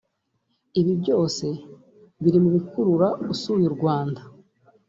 Ibyo 0.79 0.93
byose 1.01 1.45
biri 2.21 2.39
mu 2.43 2.49
bikurura 2.55 3.07
usuye 3.33 3.63
u 3.69 3.73
Rwanda 3.77 4.21